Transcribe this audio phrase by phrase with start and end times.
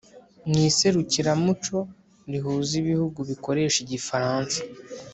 [0.49, 1.77] mu iserukiramuco
[2.31, 4.59] rihuza ibihugu bikoresha igifaransa